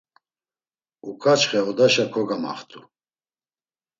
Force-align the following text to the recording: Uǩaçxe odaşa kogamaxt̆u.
Uǩaçxe 1.09 1.59
odaşa 1.69 2.05
kogamaxt̆u. 2.13 2.79